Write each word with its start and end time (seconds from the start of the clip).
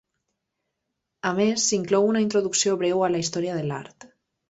A 1.33 1.35
més, 1.41 1.67
s'inclou 1.67 2.09
una 2.09 2.25
introducció 2.27 2.77
breu 2.83 3.09
a 3.11 3.15
la 3.15 3.25
Història 3.27 3.63
de 3.63 3.67
l'Art. 3.71 4.13